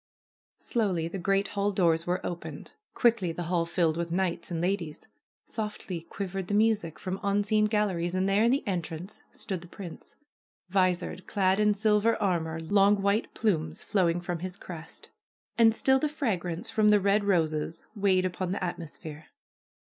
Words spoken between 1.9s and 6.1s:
were opened. Quickly the hall filled with knights and ladies. Softly